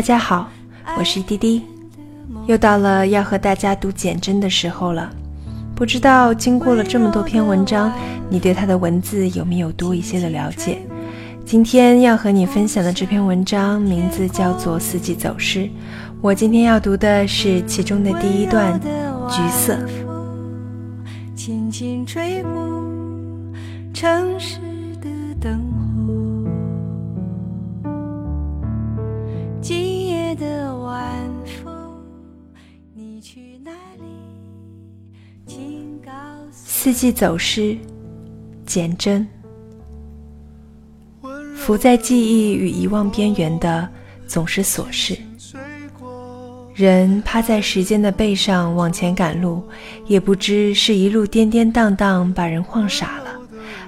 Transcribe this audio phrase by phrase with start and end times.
[0.00, 0.48] 大家好，
[0.96, 1.60] 我是滴滴，
[2.46, 5.12] 又到了要和大家读简真的时候了。
[5.76, 7.92] 不知道经过了这么多篇文章，
[8.30, 10.78] 你对他的文字有没有多一些的了解？
[11.44, 15.66] 今天要和你分享的这篇文章名字叫做《四季走失》，
[16.22, 18.80] 我今天要读的是其中的第一段
[19.28, 19.74] 《橘色》。
[21.36, 23.52] 轻轻吹拂
[23.92, 24.60] 城市
[30.34, 31.30] 的晚
[31.62, 32.02] 风，
[32.94, 34.04] 你去哪里？
[36.52, 37.76] 四季走失，
[38.64, 39.26] 简真。
[41.54, 43.88] 浮在记忆与遗忘边缘的，
[44.26, 45.16] 总是琐事。
[46.74, 49.62] 人趴在时间的背上往前赶路，
[50.06, 53.38] 也不知是一路颠颠荡荡把人晃傻了，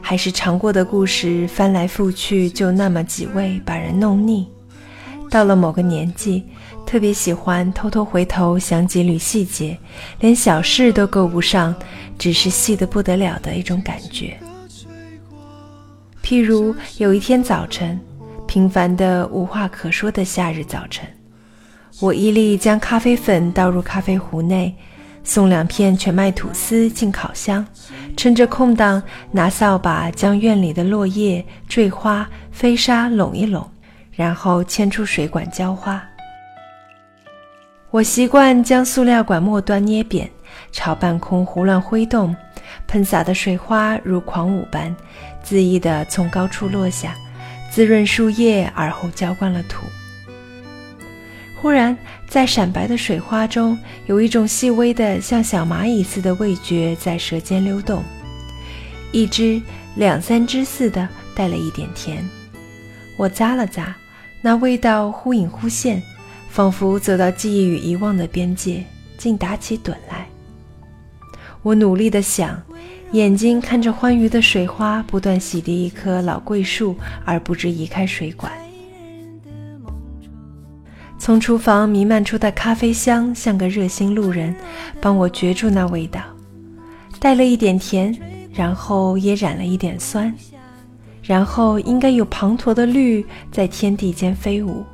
[0.02, 4.46] 还是尝过的故事翻来覆去就那么几味把人弄腻。
[5.32, 6.44] 到了某个年纪，
[6.84, 9.78] 特别喜欢偷偷回头想几缕细节，
[10.20, 11.74] 连小事都够不上，
[12.18, 14.38] 只是细得不得了的一种感觉。
[16.22, 17.98] 譬如有一天早晨，
[18.46, 21.08] 平凡的无话可说的夏日早晨。
[21.98, 24.74] 我依例将咖啡粉倒入咖啡壶内，
[25.24, 27.66] 送两片全麦吐司进烤箱，
[28.18, 33.66] 趁着空档拿扫把将院里的落叶、坠花、飞沙拢一拢，
[34.14, 36.02] 然后牵出水管浇花。
[37.90, 40.30] 我习惯将塑料管末端捏扁，
[40.70, 42.34] 朝半空胡乱挥动，
[42.86, 44.94] 喷洒的水花如狂舞般
[45.44, 47.14] 恣意地从高处落下，
[47.70, 49.84] 滋润树叶，而后浇灌了土。
[51.60, 58.02] 忽然，在闪白的水花中，有一种细微的、像小蚂蚁似的味觉在舌尖溜动，
[59.12, 59.60] 一只、
[59.96, 61.06] 两三只似的，
[61.36, 62.24] 带了一点甜。
[63.18, 63.92] 我咂了咂，
[64.42, 66.02] 那味道忽隐忽现，
[66.48, 68.84] 仿佛走到记忆与遗忘的边界，
[69.16, 70.26] 竟打起盹来。
[71.62, 72.60] 我努力地想，
[73.12, 78.50] 眼睛看着欢愉的水花不断洗涤一棵老桂树，而不知移开水管。
[81.18, 84.52] 从厨房弥漫出的咖啡香，像个热心路人，
[85.00, 86.20] 帮我觉住那味道，
[87.20, 88.12] 带了一点甜，
[88.52, 90.34] 然后也染了一点酸，
[91.22, 94.84] 然后应该有滂沱的绿在天地间飞舞，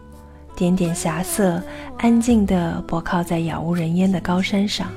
[0.55, 1.63] 点点霞色，
[1.97, 4.89] 安静地泊靠在杳无人烟的高山上。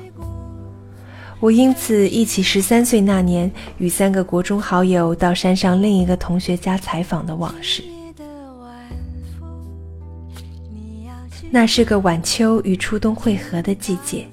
[1.40, 7.82] 我因此忆起十三岁那年与三个国中好友到山上另一个同学家采访的往事。
[11.50, 14.26] 那是个晚秋与初冬汇合的季节，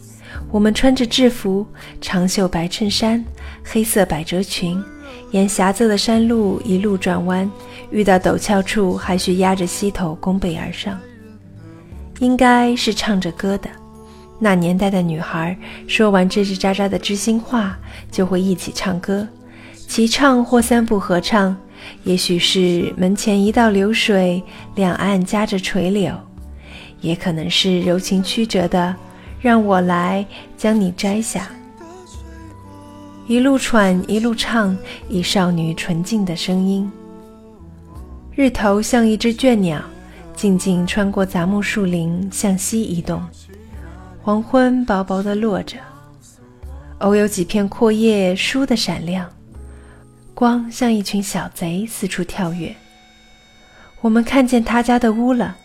[0.51, 1.65] 我们穿着制服，
[1.99, 3.25] 长袖白衬衫，
[3.63, 4.81] 黑色百褶裙，
[5.31, 7.49] 沿狭窄的山路一路转弯，
[7.91, 10.99] 遇到陡峭处还需压着膝头弓背而上。
[12.19, 13.69] 应该是唱着歌的，
[14.39, 15.55] 那年代的女孩
[15.87, 17.77] 说完吱吱喳喳的知心话，
[18.11, 19.27] 就会一起唱歌，
[19.87, 21.55] 齐唱或三部合唱，
[22.03, 24.43] 也许是门前一道流水，
[24.75, 26.13] 两岸夹着垂柳。
[27.01, 28.93] 也可能是柔情曲折的，
[29.39, 30.25] 让我来
[30.57, 31.49] 将你摘下。
[33.29, 34.75] 一路喘，一路唱，
[35.07, 36.91] 以少女纯净的声音。
[38.35, 39.79] 日头像一只倦鸟，
[40.35, 43.23] 静静穿过杂木树林，向西移动。
[44.23, 45.77] 黄昏薄薄的落着，
[46.97, 49.29] 偶有几片阔叶倏地闪亮，
[50.33, 52.75] 光像一群小贼四处跳跃。
[54.01, 55.55] 我们看见他家的屋了，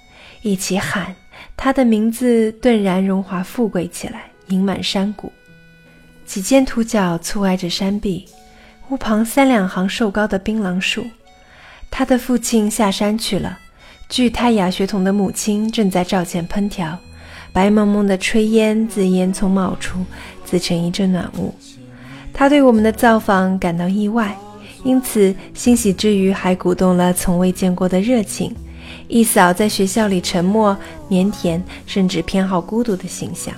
[0.43, 1.17] 一起喊。
[1.57, 5.33] 他的名字顿然荣华富贵起来，盈满山谷。
[6.27, 8.27] 几间土角簇挨着山壁，
[8.89, 11.05] 屋旁三两行瘦高的槟榔树。
[11.91, 13.59] 他的父亲下山去了，
[14.09, 16.99] 具泰雅血统的母亲正在灶前烹调，
[17.53, 20.05] 白蒙蒙的炊烟自烟囱冒出，
[20.45, 21.55] 自成一阵暖雾。
[22.33, 24.37] 他对我们的造访感到意外，
[24.83, 28.55] 因此欣喜之余还鼓动了从未见过的热情。
[29.07, 30.77] 一扫在学校里沉默、
[31.11, 33.55] 腼腆，甚至偏好孤独的形象。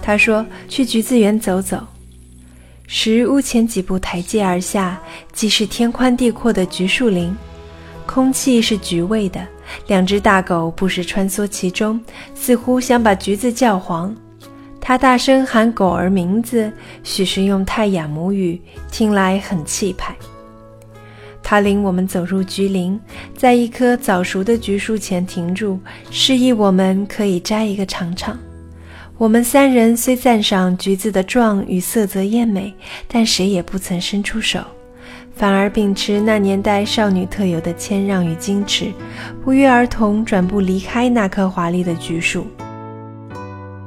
[0.00, 1.84] 他说：“去橘子园走走。”
[2.86, 5.00] 时屋前几步台阶而下，
[5.32, 7.36] 即是天宽地阔的橘树林，
[8.06, 9.44] 空气是橘味的。
[9.88, 12.00] 两只大狗不时穿梭其中，
[12.36, 14.14] 似乎想把橘子叫黄。
[14.80, 16.70] 他大声喊狗儿名字，
[17.02, 18.60] 许是用泰雅母语，
[18.92, 20.14] 听来很气派。
[21.42, 23.00] 他领我们走入橘林，
[23.36, 25.80] 在一棵早熟的橘树前停住，
[26.12, 28.38] 示意我们可以摘一个尝尝。
[29.18, 32.74] 我们三人虽赞赏橘子的壮与色泽艳美，
[33.08, 34.60] 但谁也不曾伸出手，
[35.34, 38.92] 反而秉持那年代少女特有的谦让与矜持，
[39.42, 42.46] 不约而同转步离开那棵华丽的橘树。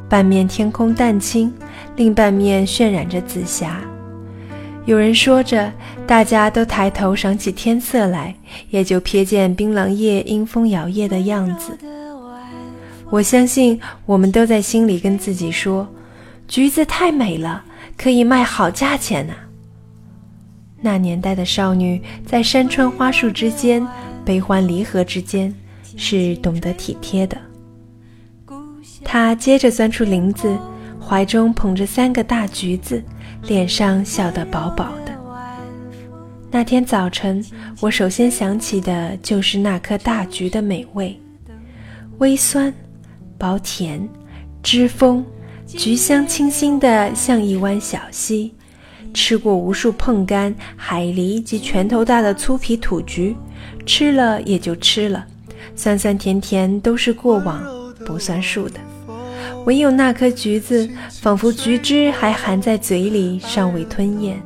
[0.10, 1.54] 半面天空淡青，
[1.96, 3.80] 另半面渲染着紫霞。
[4.86, 5.72] 有人说着，
[6.08, 8.34] 大家都抬头赏起天色来，
[8.72, 11.78] 也就瞥见槟榔叶因风摇曳的样子。
[13.11, 15.88] 我相信，我们都在心里跟自己说
[16.47, 17.63] ：“橘子太美了，
[17.97, 19.33] 可以卖好价钱呢。”
[20.81, 23.85] 那年代的少女，在山川花树之间，
[24.23, 25.53] 悲欢离合之间，
[25.97, 27.38] 是懂得体贴的。
[29.03, 30.56] 她接着钻出林子，
[31.01, 33.03] 怀中捧着三个大橘子，
[33.44, 35.11] 脸上笑得饱饱的。
[36.51, 37.44] 那天早晨，
[37.79, 41.19] 我首先想起的就是那颗大橘的美味，
[42.19, 42.73] 微酸、
[43.39, 44.07] 薄甜、
[44.62, 45.25] 汁丰，
[45.65, 48.53] 橘香清新的像一湾小溪。
[49.12, 53.36] 吃过无数碰柑、海梨及拳头大的粗皮土橘，
[53.86, 55.25] 吃了也就吃了，
[55.75, 57.63] 酸酸甜甜都是过往，
[58.06, 58.80] 不算数的。
[59.65, 64.39] 唯有那颗橘子，仿佛橘汁还含在嘴里，尚未吞咽。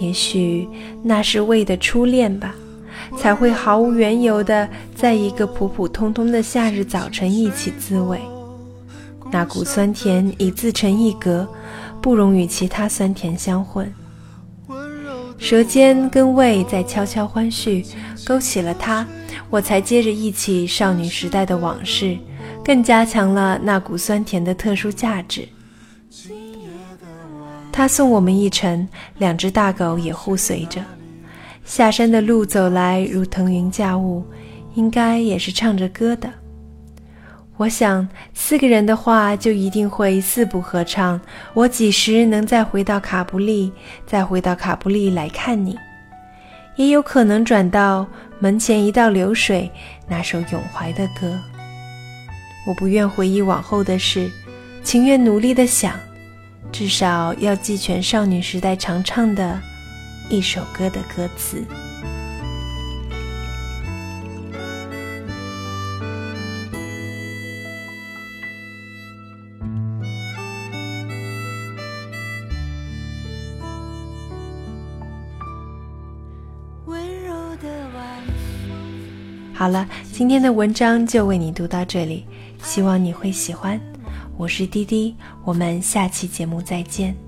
[0.00, 0.68] 也许
[1.02, 2.54] 那是味的初恋吧，
[3.18, 8.20] 才会毫无缘由的在一个普普通通的夏日早晨一起滋味。
[9.30, 11.48] 那股酸甜已自成一格。
[12.02, 13.92] 不容与其他酸甜相混，
[15.38, 17.84] 舌尖跟胃在悄悄欢叙，
[18.24, 19.04] 勾起了他，
[19.50, 22.16] 我才接着忆起少女时代的往事，
[22.64, 25.48] 更加强了那股酸甜的特殊价值。
[27.72, 28.86] 他送我们一程，
[29.18, 30.80] 两只大狗也互随着，
[31.66, 34.24] 下山的路走来如腾云驾雾，
[34.76, 36.30] 应该也是唱着歌的。
[37.56, 41.20] 我想，四个人的话就一定会四部合唱。
[41.54, 43.72] 我几时能再回到卡布利，
[44.06, 45.76] 再回到卡布利来看你？
[46.76, 48.06] 也有可能转到
[48.38, 49.68] 门前一道流水
[50.06, 51.36] 那首咏怀的歌。
[52.64, 54.30] 我不愿回忆往后的事，
[54.84, 55.98] 情愿努力的想，
[56.70, 59.60] 至少要记全少女时代常唱的
[60.28, 61.64] 一首歌的歌词。
[79.54, 82.26] 好了，今天的文章就为你读到这里，
[82.62, 83.80] 希望你会喜欢。
[84.36, 87.25] 我是滴滴，我们下期节目再见。